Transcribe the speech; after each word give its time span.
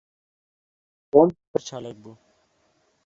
Tom 1.11 1.29
pir 1.49 1.61
çalak 1.67 1.97
bû. 2.03 2.11